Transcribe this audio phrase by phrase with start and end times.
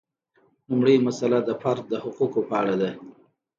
[0.69, 2.91] لومړۍ مسئله د فرد د حقوقو په اړه ده.